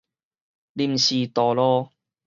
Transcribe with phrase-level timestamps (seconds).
[0.73, 1.91] 臨時道路